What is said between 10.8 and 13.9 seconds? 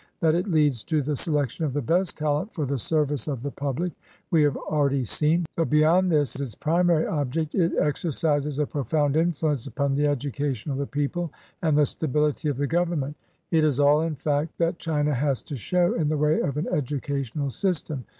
people and the stability of the Govern ment. It is